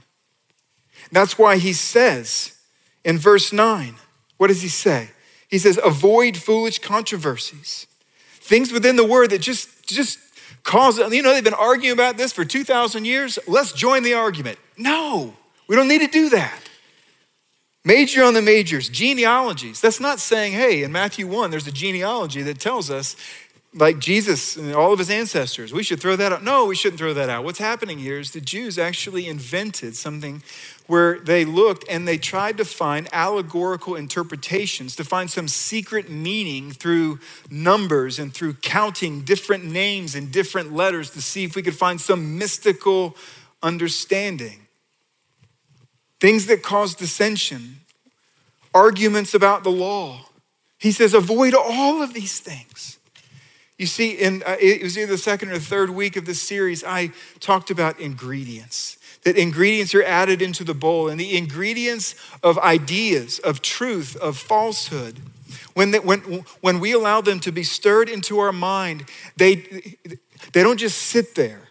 [1.12, 2.58] That's why he says
[3.04, 3.94] in verse 9,
[4.36, 5.10] what does he say?
[5.48, 7.86] He says, avoid foolish controversies.
[8.32, 10.18] Things within the word that just, just
[10.62, 13.38] cause, you know, they've been arguing about this for 2,000 years.
[13.46, 14.58] Let's join the argument.
[14.76, 15.34] No,
[15.66, 16.60] we don't need to do that.
[17.84, 19.80] Major on the majors, genealogies.
[19.80, 23.16] That's not saying, hey, in Matthew 1, there's a genealogy that tells us
[23.78, 25.72] like Jesus and all of his ancestors.
[25.72, 26.42] We should throw that out.
[26.42, 27.44] No, we shouldn't throw that out.
[27.44, 30.42] What's happening here is the Jews actually invented something
[30.88, 36.72] where they looked and they tried to find allegorical interpretations, to find some secret meaning
[36.72, 41.76] through numbers and through counting different names and different letters to see if we could
[41.76, 43.14] find some mystical
[43.62, 44.66] understanding.
[46.20, 47.80] things that cause dissension,
[48.74, 50.26] arguments about the law.
[50.78, 52.97] He says, avoid all of these things.
[53.78, 56.82] You see, in, uh, it was either the second or third week of this series,
[56.82, 58.98] I talked about ingredients.
[59.22, 64.36] That ingredients are added into the bowl, and the ingredients of ideas, of truth, of
[64.36, 65.20] falsehood,
[65.74, 69.04] when, they, when, when we allow them to be stirred into our mind,
[69.36, 69.96] they,
[70.52, 71.62] they don't just sit there,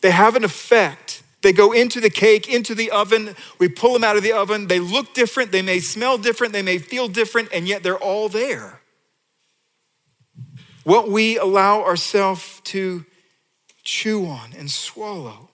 [0.00, 1.22] they have an effect.
[1.42, 3.34] They go into the cake, into the oven.
[3.58, 4.68] We pull them out of the oven.
[4.68, 5.50] They look different.
[5.50, 6.52] They may smell different.
[6.52, 8.81] They may feel different, and yet they're all there.
[10.84, 13.04] What we allow ourselves to
[13.84, 15.50] chew on and swallow.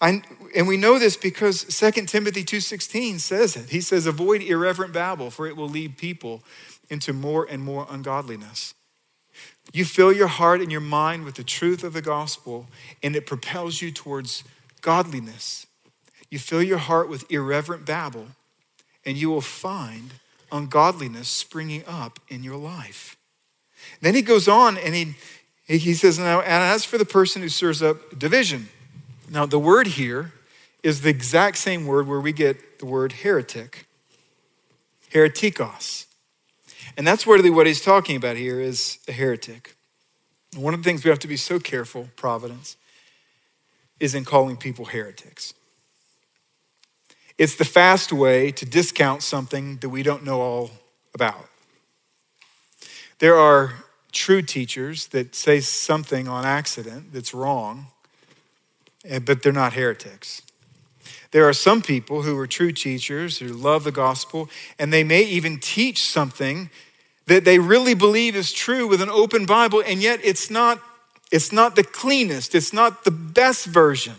[0.00, 0.22] I,
[0.56, 3.70] and we know this because 2 Timothy 2.16 says it.
[3.70, 6.42] He says, avoid irreverent babble, for it will lead people
[6.88, 8.74] into more and more ungodliness.
[9.72, 12.66] You fill your heart and your mind with the truth of the gospel,
[13.02, 14.42] and it propels you towards
[14.80, 15.66] godliness.
[16.30, 18.28] You fill your heart with irreverent babble,
[19.04, 20.14] and you will find
[20.50, 23.16] ungodliness springing up in your life.
[24.00, 25.14] Then he goes on and he,
[25.66, 28.68] he says, Now, and as for the person who stirs up division,
[29.28, 30.32] now the word here
[30.82, 33.86] is the exact same word where we get the word heretic,
[35.12, 36.06] heretikos.
[36.96, 39.74] And that's really what he's talking about here is a heretic.
[40.56, 42.76] One of the things we have to be so careful, Providence,
[44.00, 45.54] is in calling people heretics.
[47.38, 50.70] It's the fast way to discount something that we don't know all
[51.14, 51.48] about.
[53.18, 57.86] There are true teachers that say something on accident that's wrong,
[59.04, 60.42] eh, but they're not heretics.
[61.30, 65.22] There are some people who are true teachers who love the gospel, and they may
[65.22, 66.70] even teach something
[67.26, 70.80] that they really believe is true with an open Bible, and yet it's not,
[71.30, 74.16] it's not the cleanest, it's not the best version.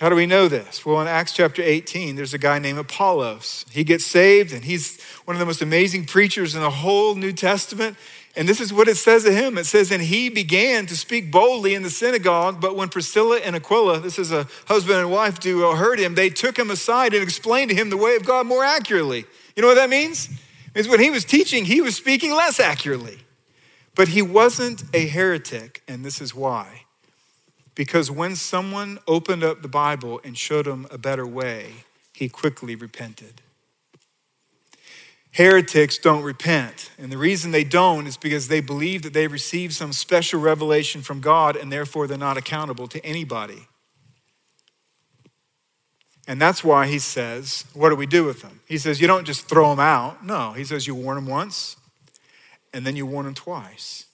[0.00, 0.86] How do we know this?
[0.86, 3.66] Well, in Acts chapter 18, there's a guy named Apollos.
[3.70, 7.32] He gets saved, and he's one of the most amazing preachers in the whole New
[7.32, 7.98] Testament.
[8.34, 9.58] And this is what it says of him.
[9.58, 13.54] It says, And he began to speak boldly in the synagogue, but when Priscilla and
[13.54, 17.22] Aquila, this is a husband and wife duo, heard him, they took him aside and
[17.22, 19.26] explained to him the way of God more accurately.
[19.54, 20.30] You know what that means?
[20.68, 23.18] It means when he was teaching, he was speaking less accurately.
[23.94, 26.84] But he wasn't a heretic, and this is why.
[27.80, 32.74] Because when someone opened up the Bible and showed him a better way, he quickly
[32.74, 33.40] repented.
[35.30, 36.90] Heretics don't repent.
[36.98, 41.00] And the reason they don't is because they believe that they received some special revelation
[41.00, 43.66] from God and therefore they're not accountable to anybody.
[46.28, 48.60] And that's why he says, What do we do with them?
[48.68, 50.22] He says, You don't just throw them out.
[50.22, 51.78] No, he says, You warn them once
[52.74, 54.04] and then you warn them twice.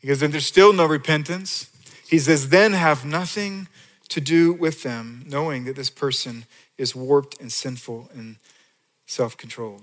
[0.00, 1.68] Because if there's still no repentance,
[2.14, 3.66] he says, then have nothing
[4.08, 6.44] to do with them, knowing that this person
[6.78, 8.36] is warped and sinful and
[9.04, 9.82] self controlled,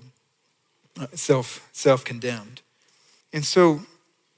[0.98, 2.62] uh, self self condemned.
[3.34, 3.82] And so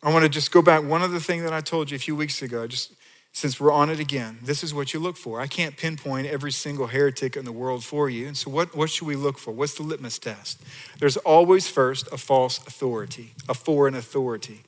[0.02, 0.82] I want to just go back.
[0.82, 2.94] One other thing that I told you a few weeks ago, just
[3.30, 5.40] since we're on it again, this is what you look for.
[5.40, 8.26] I can't pinpoint every single heretic in the world for you.
[8.26, 9.52] And so, what, what should we look for?
[9.52, 10.60] What's the litmus test?
[10.98, 14.62] There's always first a false authority, a foreign authority.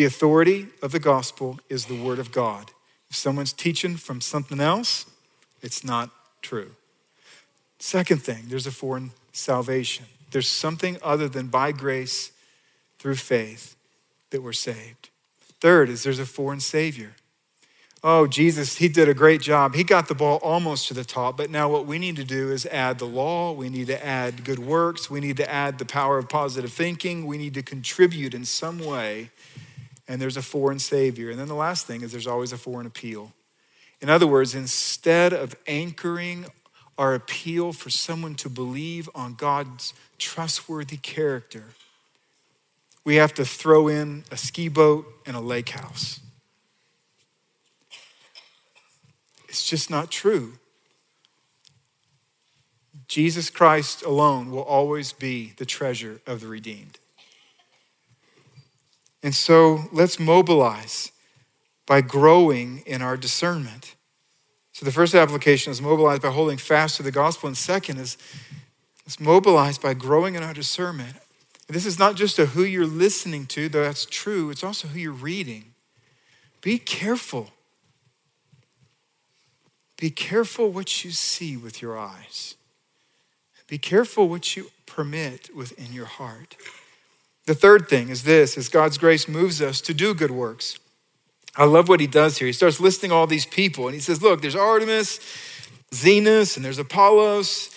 [0.00, 2.70] The authority of the gospel is the word of God.
[3.10, 5.04] If someone's teaching from something else,
[5.60, 6.08] it's not
[6.40, 6.70] true.
[7.78, 10.06] Second thing, there's a foreign salvation.
[10.30, 12.32] There's something other than by grace
[12.98, 13.76] through faith
[14.30, 15.10] that we're saved.
[15.60, 17.12] Third is there's a foreign Savior.
[18.02, 19.74] Oh, Jesus, he did a great job.
[19.74, 22.50] He got the ball almost to the top, but now what we need to do
[22.50, 23.52] is add the law.
[23.52, 25.10] We need to add good works.
[25.10, 27.26] We need to add the power of positive thinking.
[27.26, 29.28] We need to contribute in some way
[30.10, 31.30] and there's a foreign savior.
[31.30, 33.32] And then the last thing is there's always a foreign appeal.
[34.00, 36.46] In other words, instead of anchoring
[36.98, 41.62] our appeal for someone to believe on God's trustworthy character,
[43.04, 46.18] we have to throw in a ski boat and a lake house.
[49.48, 50.54] It's just not true.
[53.06, 56.99] Jesus Christ alone will always be the treasure of the redeemed.
[59.22, 61.12] And so let's mobilize
[61.86, 63.96] by growing in our discernment.
[64.72, 67.48] So the first application is mobilize by holding fast to the gospel.
[67.48, 68.16] And second is
[69.04, 71.16] let's mobilize by growing in our discernment.
[71.68, 74.88] And this is not just a who you're listening to, though that's true, it's also
[74.88, 75.74] who you're reading.
[76.62, 77.50] Be careful.
[79.98, 82.56] Be careful what you see with your eyes.
[83.66, 86.56] Be careful what you permit within your heart.
[87.50, 90.78] The third thing is this is God's grace moves us to do good works.
[91.56, 92.46] I love what he does here.
[92.46, 95.18] He starts listing all these people and he says, Look, there's Artemas,
[95.90, 97.70] Zenas and there's Apollos.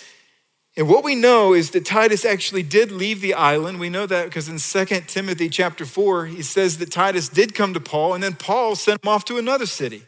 [0.77, 3.79] And what we know is that Titus actually did leave the island.
[3.79, 7.73] We know that because in 2 Timothy chapter 4, he says that Titus did come
[7.73, 10.03] to Paul, and then Paul sent him off to another city.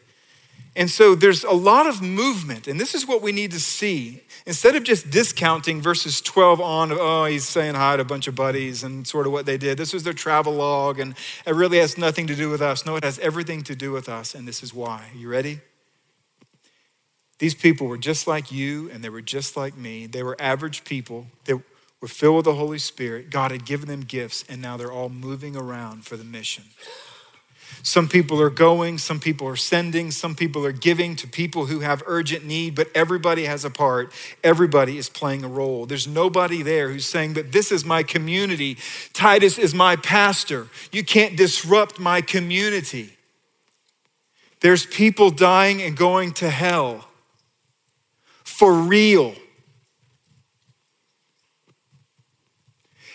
[0.76, 4.22] And so there's a lot of movement, and this is what we need to see.
[4.44, 8.34] Instead of just discounting verses 12 on, oh, he's saying hi to a bunch of
[8.34, 11.14] buddies and sort of what they did, this was their travel log, and
[11.46, 12.84] it really has nothing to do with us.
[12.84, 15.06] No, it has everything to do with us, and this is why.
[15.16, 15.60] You ready?
[17.38, 20.06] These people were just like you, and they were just like me.
[20.06, 21.28] They were average people.
[21.46, 23.30] They were filled with the Holy Spirit.
[23.30, 26.64] God had given them gifts, and now they're all moving around for the mission.
[27.82, 31.80] Some people are going, some people are sending, some people are giving to people who
[31.80, 34.12] have urgent need, but everybody has a part.
[34.42, 35.86] Everybody is playing a role.
[35.86, 38.76] There's nobody there who's saying that this is my community.
[39.12, 40.68] Titus is my pastor.
[40.90, 43.16] You can't disrupt my community.
[44.60, 47.06] There's people dying and going to hell
[48.42, 49.34] for real.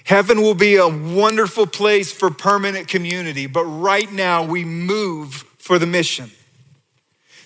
[0.05, 5.77] Heaven will be a wonderful place for permanent community, but right now we move for
[5.77, 6.31] the mission.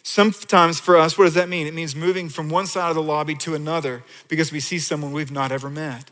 [0.03, 1.65] Sometimes for us, what does that mean?
[1.65, 5.11] It means moving from one side of the lobby to another because we see someone
[5.11, 6.11] we've not ever met.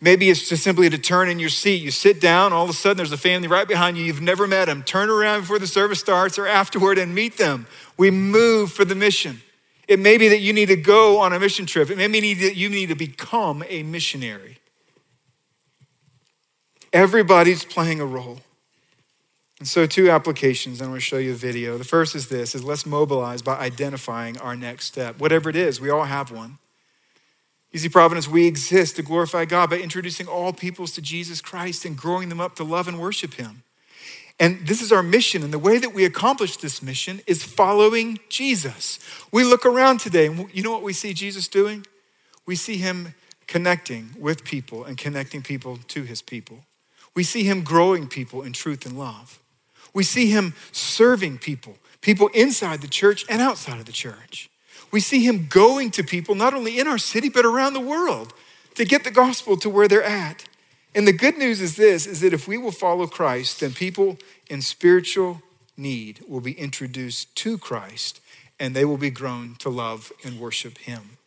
[0.00, 1.82] Maybe it's just simply to turn in your seat.
[1.82, 4.04] You sit down, all of a sudden there's a family right behind you.
[4.04, 4.82] You've never met them.
[4.82, 7.66] Turn around before the service starts or afterward and meet them.
[7.98, 9.42] We move for the mission.
[9.88, 11.90] It may be that you need to go on a mission trip.
[11.90, 14.59] It may be that you need to become a missionary.
[16.92, 18.40] Everybody's playing a role.
[19.58, 21.76] And so two applications, I'm going to show you a video.
[21.76, 25.20] The first is this is let's mobilize by identifying our next step.
[25.20, 26.58] Whatever it is, we all have one.
[27.72, 31.96] Easy Providence, we exist to glorify God by introducing all peoples to Jesus Christ and
[31.96, 33.62] growing them up to love and worship Him.
[34.40, 35.42] And this is our mission.
[35.42, 38.98] And the way that we accomplish this mission is following Jesus.
[39.30, 41.86] We look around today, and you know what we see Jesus doing?
[42.46, 43.14] We see him
[43.46, 46.60] connecting with people and connecting people to his people.
[47.14, 49.40] We see him growing people in truth and love.
[49.92, 54.48] We see him serving people, people inside the church and outside of the church.
[54.90, 58.32] We see him going to people not only in our city, but around the world
[58.74, 60.44] to get the gospel to where they're at.
[60.94, 64.18] And the good news is this is that if we will follow Christ, then people
[64.48, 65.42] in spiritual
[65.76, 68.20] need will be introduced to Christ
[68.58, 71.18] and they will be grown to love and worship him.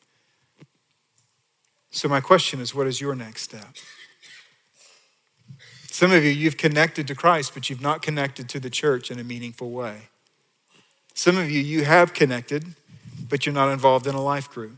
[1.92, 3.76] So my question is what is your next step?
[5.94, 9.20] Some of you you've connected to Christ but you've not connected to the church in
[9.20, 10.10] a meaningful way.
[11.14, 12.74] Some of you you have connected
[13.30, 14.78] but you're not involved in a life group.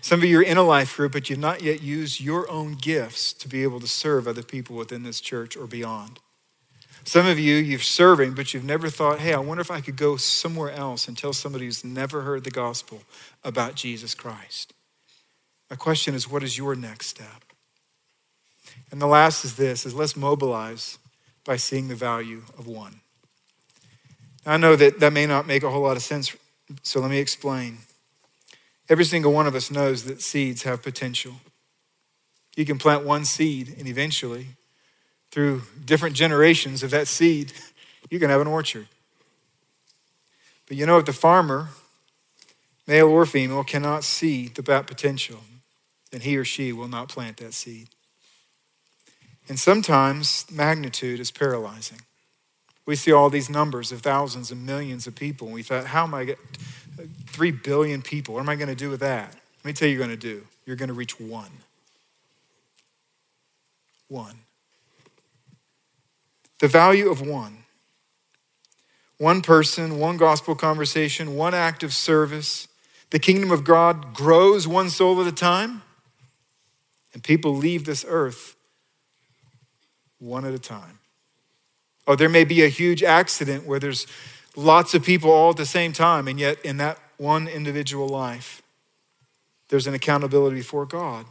[0.00, 2.76] Some of you are in a life group, but you've not yet used your own
[2.76, 6.18] gifts to be able to serve other people within this church or beyond.
[7.04, 9.96] Some of you, you're serving, but you've never thought, hey, I wonder if I could
[9.96, 13.02] go somewhere else and tell somebody who's never heard the gospel
[13.44, 14.72] about Jesus Christ.
[15.68, 17.51] My question is, what is your next step?
[18.92, 20.98] And the last is this, is let's mobilize
[21.44, 23.00] by seeing the value of one.
[24.44, 26.36] I know that that may not make a whole lot of sense,
[26.82, 27.78] so let me explain.
[28.90, 31.36] Every single one of us knows that seeds have potential.
[32.54, 34.48] You can plant one seed, and eventually,
[35.30, 37.52] through different generations of that seed,
[38.10, 38.88] you can have an orchard.
[40.68, 41.68] But you know, if the farmer,
[42.86, 45.40] male or female, cannot see the bat potential,
[46.10, 47.88] then he or she will not plant that seed.
[49.48, 52.00] And sometimes magnitude is paralyzing.
[52.86, 56.04] We see all these numbers of thousands and millions of people, and we thought, how
[56.04, 56.38] am I going
[57.26, 58.34] Three billion people.
[58.34, 59.34] What am I going to do with that?
[59.64, 60.46] Let me tell you, you're going to do.
[60.66, 61.50] You're going to reach one.
[64.08, 64.36] One.
[66.58, 67.64] The value of one.
[69.18, 72.68] One person, one gospel conversation, one act of service.
[73.10, 75.82] The kingdom of God grows one soul at a time,
[77.14, 78.56] and people leave this earth
[80.22, 81.00] one at a time.
[82.06, 84.06] Oh, there may be a huge accident where there's
[84.56, 88.62] lots of people all at the same time, and yet in that one individual life,
[89.68, 91.26] there's an accountability before God.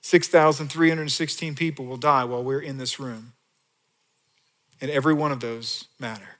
[0.00, 3.32] 6,316 people will die while we're in this room.
[4.80, 6.36] And every one of those matter.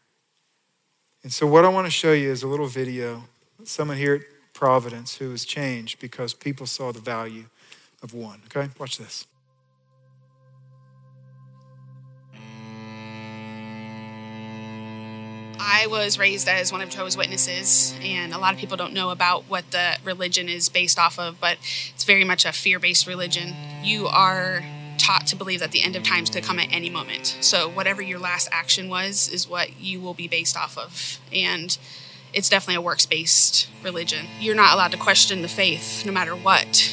[1.23, 3.25] And so, what I want to show you is a little video.
[3.65, 7.47] Someone here at Providence who was changed because people saw the value
[8.03, 8.43] of one.
[8.47, 9.27] Okay, watch this.
[15.59, 19.11] I was raised as one of Jehovah's Witnesses, and a lot of people don't know
[19.11, 21.59] about what the religion is based off of, but
[21.95, 23.55] it's very much a fear based religion.
[23.83, 24.65] You are
[24.99, 27.39] taught to believe that the end of times could come at any moment.
[27.41, 31.21] So, whatever your last action was, is what you will be based off of.
[31.33, 31.77] And
[32.33, 34.27] it's definitely a works based religion.
[34.41, 36.93] You're not allowed to question the faith no matter what,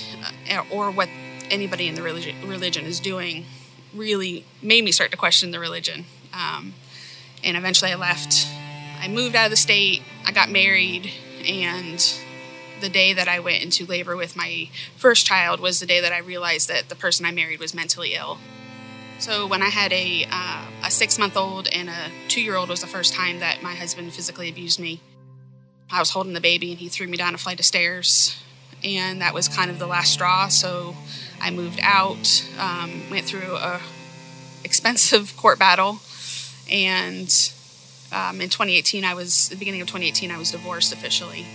[0.50, 1.10] uh, or what
[1.50, 3.46] anybody in the religion, religion is doing.
[3.94, 6.06] Really made me start to question the religion.
[6.34, 6.74] Um,
[7.44, 8.48] and eventually I left.
[9.00, 11.12] I moved out of the state, I got married,
[11.46, 12.04] and
[12.80, 16.12] the day that I went into labor with my first child was the day that
[16.12, 18.38] I realized that the person I married was mentally ill.
[19.20, 22.70] So when I had a uh, a six month old and a two year old
[22.70, 25.00] was the first time that my husband physically abused me.
[25.90, 28.38] I was holding the baby and he threw me down a flight of stairs,
[28.84, 30.48] and that was kind of the last straw.
[30.50, 30.96] So
[31.40, 33.80] I moved out, um, went through a
[34.64, 36.00] expensive court battle,
[36.70, 37.54] and
[38.12, 41.46] um, in 2018 I was the beginning of 2018 I was divorced officially.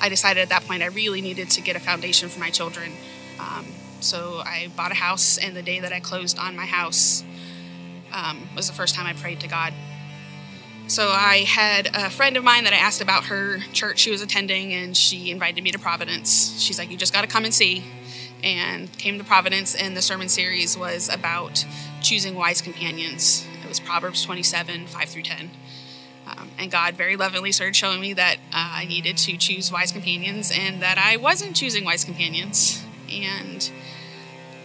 [0.00, 2.92] I decided at that point I really needed to get a foundation for my children.
[3.38, 3.66] Um,
[4.00, 7.22] so I bought a house, and the day that I closed on my house
[8.12, 9.74] um, was the first time I prayed to God.
[10.88, 14.22] So I had a friend of mine that I asked about her church she was
[14.22, 16.60] attending, and she invited me to Providence.
[16.60, 17.84] She's like, "You just got to come and see,"
[18.42, 19.74] and came to Providence.
[19.74, 21.64] And the sermon series was about
[22.00, 23.46] choosing wise companions.
[23.70, 25.50] Was Proverbs 27, 5 through 10.
[26.26, 29.92] Um, and God very lovingly started showing me that uh, I needed to choose wise
[29.92, 32.84] companions and that I wasn't choosing wise companions.
[33.12, 33.70] And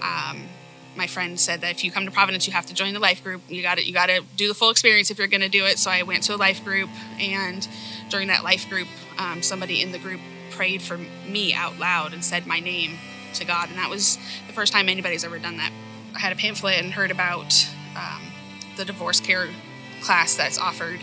[0.01, 0.49] um,
[0.95, 3.23] my friend said that if you come to Providence, you have to join the life
[3.23, 3.43] group.
[3.47, 5.65] You got to you got to do the full experience if you're going to do
[5.65, 5.77] it.
[5.77, 6.89] So I went to a life group,
[7.19, 7.67] and
[8.09, 8.87] during that life group,
[9.19, 10.97] um, somebody in the group prayed for
[11.27, 12.97] me out loud and said my name
[13.35, 15.71] to God, and that was the first time anybody's ever done that.
[16.15, 18.24] I had a pamphlet and heard about um,
[18.75, 19.49] the divorce care
[20.01, 20.99] class that's offered,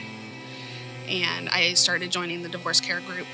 [1.08, 3.26] and I started joining the divorce care group.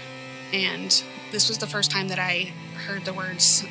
[0.53, 2.53] And this was the first time that I
[2.87, 3.65] heard the words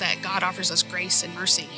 [0.00, 1.68] that God offers us grace and mercy.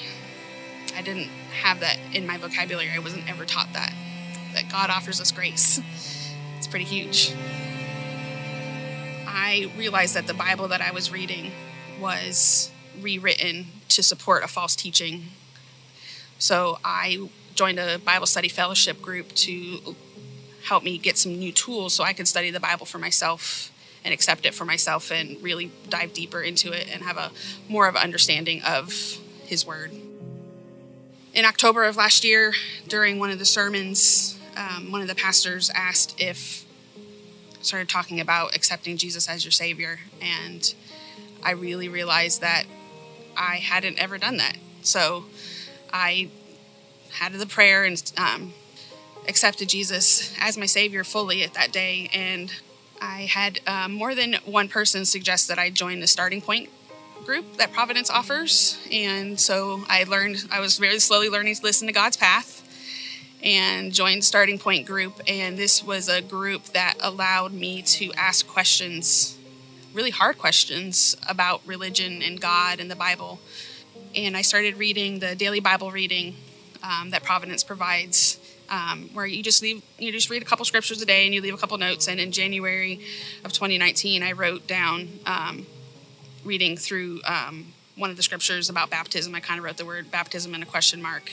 [0.97, 1.29] I didn't
[1.63, 2.91] have that in my vocabulary.
[2.91, 3.95] I wasn't ever taught that.
[4.55, 5.81] That God offers us grace.
[6.57, 7.35] It's pretty huge.
[9.27, 11.53] I realized that the Bible that I was reading
[12.01, 12.71] was
[13.01, 15.25] rewritten to support a false teaching.
[16.39, 17.29] So I
[17.59, 19.97] joined a Bible study fellowship group to
[20.63, 23.73] help me get some new tools so I could study the Bible for myself
[24.05, 27.33] and accept it for myself and really dive deeper into it and have a
[27.69, 28.93] more of an understanding of
[29.43, 29.91] his word.
[31.35, 32.53] In October of last year,
[32.87, 36.65] during one of the sermons, um, one of the pastors asked if
[37.61, 40.75] started talking about accepting Jesus as your savior and
[41.43, 42.65] I really realized that
[43.37, 44.57] I hadn't ever done that.
[44.83, 45.25] So
[45.93, 46.31] I
[47.13, 48.53] had the prayer and um,
[49.29, 52.11] accepted Jesus as my Savior fully at that day.
[52.13, 52.53] And
[53.01, 56.71] I had um, more than one person suggest that I join the starting point
[57.25, 58.79] group that Providence offers.
[58.91, 62.65] And so I learned, I was very slowly learning to listen to God's path
[63.43, 65.21] and joined Starting Point Group.
[65.29, 69.37] And this was a group that allowed me to ask questions,
[69.93, 73.39] really hard questions about religion and God and the Bible.
[74.15, 76.35] And I started reading the daily Bible reading
[76.83, 78.39] um, that Providence provides
[78.71, 81.41] um, where you just leave you just read a couple scriptures a day and you
[81.41, 82.09] leave a couple notes.
[82.09, 83.01] And in january
[83.45, 85.67] of 2019 i wrote down um,
[86.45, 89.35] reading through um, one of the scriptures about baptism.
[89.35, 91.31] I kind of wrote the word baptism in a question mark.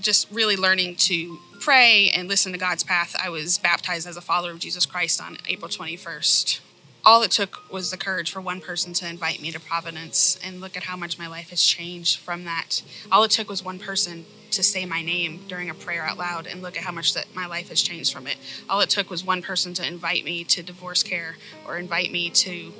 [0.00, 3.16] Just really learning to pray and listen to god's path.
[3.22, 6.60] I was baptized as a follower of jesus christ on april 21st
[7.06, 10.60] all it took was the courage for one person to invite me to providence and
[10.60, 12.82] look at how much my life has changed from that
[13.12, 14.24] all it took was one person
[14.54, 17.26] to say my name during a prayer out loud and look at how much that
[17.34, 18.36] my life has changed from it.
[18.68, 21.36] All it took was one person to invite me to divorce care
[21.66, 22.72] or invite me to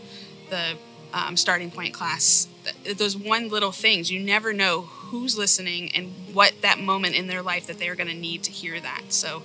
[0.50, 0.76] the
[1.12, 2.48] um, starting point class.
[2.96, 7.42] Those one little things, you never know who's listening and what that moment in their
[7.42, 9.04] life that they're going to need to hear that.
[9.08, 9.42] So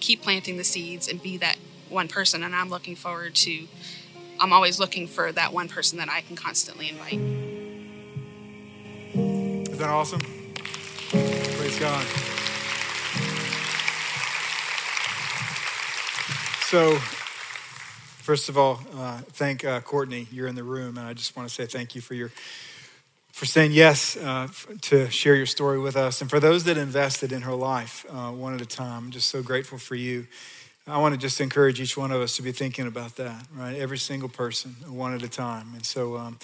[0.00, 1.56] keep planting the seeds and be that
[1.88, 2.42] one person.
[2.42, 3.66] And I'm looking forward to,
[4.40, 7.20] I'm always looking for that one person that I can constantly invite.
[9.70, 10.20] Is that awesome?
[11.44, 12.06] Praise God.
[16.62, 20.26] So, first of all, uh, thank uh, Courtney.
[20.32, 22.32] You're in the room, and I just want to say thank you for your
[23.32, 24.48] for saying yes uh,
[24.80, 28.30] to share your story with us, and for those that invested in her life uh,
[28.30, 29.04] one at a time.
[29.04, 30.26] I'm just so grateful for you.
[30.88, 33.74] I want to just encourage each one of us to be thinking about that, right?
[33.74, 35.72] Every single person, one at a time.
[35.74, 36.38] And so, um,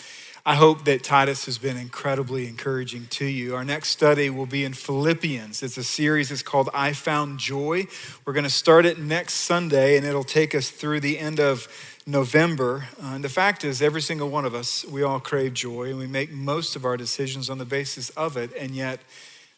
[0.45, 3.55] I hope that Titus has been incredibly encouraging to you.
[3.55, 5.63] Our next study will be in Philippians.
[5.63, 7.87] It's a series, it's called I Found Joy.
[8.25, 11.69] We're going to start it next Sunday, and it'll take us through the end of
[12.05, 12.89] November.
[13.01, 15.99] Uh, and the fact is, every single one of us, we all crave joy, and
[16.01, 18.51] we make most of our decisions on the basis of it.
[18.59, 18.99] And yet,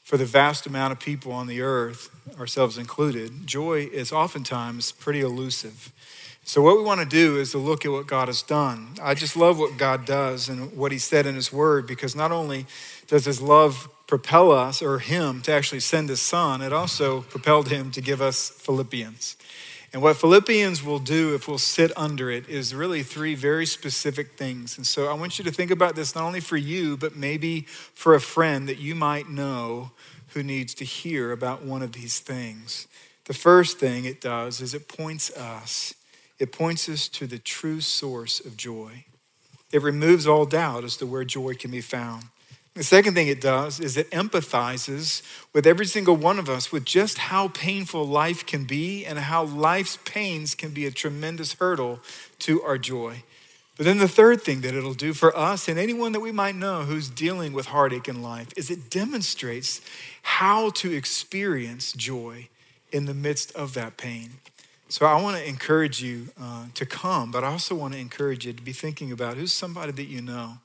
[0.04, 5.22] for the vast amount of people on the earth, ourselves included, joy is oftentimes pretty
[5.22, 5.90] elusive.
[6.44, 8.96] So, what we want to do is to look at what God has done.
[9.02, 12.30] I just love what God does and what He said in His Word because not
[12.30, 12.66] only
[13.06, 17.70] does His love propel us or Him to actually send His Son, it also propelled
[17.70, 19.36] Him to give us Philippians.
[19.94, 24.36] And what Philippians will do if we'll sit under it is really three very specific
[24.36, 24.76] things.
[24.76, 27.60] And so I want you to think about this not only for you, but maybe
[27.60, 29.92] for a friend that you might know
[30.30, 32.88] who needs to hear about one of these things.
[33.26, 35.94] The first thing it does is it points us,
[36.40, 39.04] it points us to the true source of joy.
[39.70, 42.24] It removes all doubt as to where joy can be found.
[42.74, 45.22] The second thing it does is it empathizes
[45.52, 49.44] with every single one of us with just how painful life can be and how
[49.44, 52.00] life's pains can be a tremendous hurdle
[52.40, 53.22] to our joy.
[53.76, 56.56] But then the third thing that it'll do for us and anyone that we might
[56.56, 59.80] know who's dealing with heartache in life is it demonstrates
[60.22, 62.48] how to experience joy
[62.90, 64.30] in the midst of that pain.
[64.88, 68.46] So I want to encourage you uh, to come, but I also want to encourage
[68.46, 70.58] you to be thinking about who's somebody that you know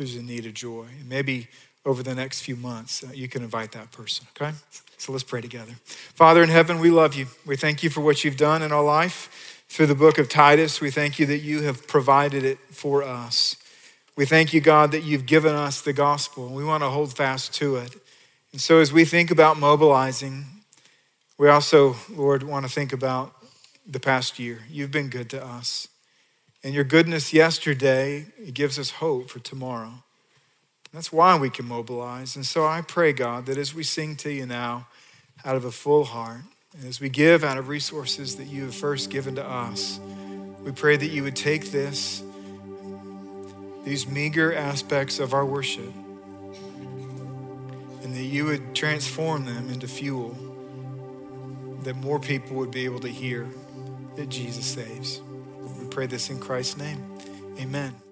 [0.00, 0.86] who's in need of joy.
[0.98, 1.46] And maybe
[1.84, 4.56] over the next few months, uh, you can invite that person, okay?
[4.96, 5.74] So let's pray together.
[5.84, 7.26] Father in heaven, we love you.
[7.44, 10.80] We thank you for what you've done in our life through the book of Titus.
[10.80, 13.56] We thank you that you have provided it for us.
[14.16, 16.48] We thank you, God, that you've given us the gospel.
[16.48, 17.94] We want to hold fast to it.
[18.52, 20.46] And so as we think about mobilizing,
[21.36, 23.34] we also, Lord, want to think about
[23.86, 24.60] the past year.
[24.70, 25.88] You've been good to us.
[26.62, 30.02] And your goodness yesterday gives us hope for tomorrow.
[30.92, 32.36] That's why we can mobilize.
[32.36, 34.88] And so I pray, God, that as we sing to you now
[35.44, 36.42] out of a full heart,
[36.76, 39.98] and as we give out of resources that you have first given to us,
[40.62, 42.22] we pray that you would take this,
[43.84, 45.92] these meager aspects of our worship,
[48.02, 50.36] and that you would transform them into fuel
[51.84, 53.48] that more people would be able to hear
[54.16, 55.22] that Jesus saves
[55.90, 57.02] pray this in Christ's name.
[57.58, 58.09] Amen.